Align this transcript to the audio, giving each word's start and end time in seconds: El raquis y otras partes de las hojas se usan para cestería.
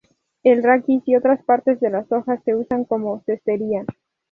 El 0.41 0.63
raquis 0.63 1.03
y 1.05 1.15
otras 1.15 1.43
partes 1.43 1.79
de 1.79 1.91
las 1.91 2.11
hojas 2.11 2.41
se 2.43 2.55
usan 2.55 2.85
para 2.85 3.03
cestería. 3.23 3.85